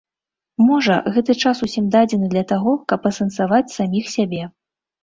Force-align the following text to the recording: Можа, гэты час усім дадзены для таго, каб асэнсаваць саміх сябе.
Можа, 0.69 0.95
гэты 1.17 1.35
час 1.45 1.61
усім 1.69 1.85
дадзены 1.97 2.33
для 2.35 2.45
таго, 2.55 2.75
каб 2.95 2.99
асэнсаваць 3.13 3.65
саміх 3.79 4.15
сябе. 4.19 4.43